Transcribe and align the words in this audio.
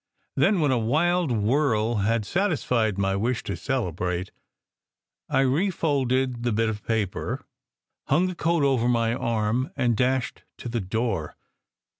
Then, 0.35 0.61
when 0.61 0.71
a 0.71 0.79
wild 0.79 1.31
whirl 1.31 1.97
had 1.97 2.25
satisfied 2.25 2.97
my 2.97 3.15
wish 3.15 3.43
to 3.43 3.55
celebrate, 3.55 4.31
I 5.29 5.41
refolded 5.41 6.41
the 6.41 6.51
bit 6.51 6.69
of 6.69 6.81
paper, 6.83 7.45
hung 8.07 8.25
the 8.25 8.33
coat 8.33 8.63
over 8.63 8.89
my 8.89 9.13
arm, 9.13 9.69
and 9.75 9.95
dashed 9.95 10.41
to 10.57 10.69
the 10.69 10.81
door. 10.81 11.35